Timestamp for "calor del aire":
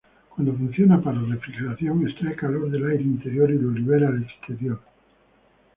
2.35-3.03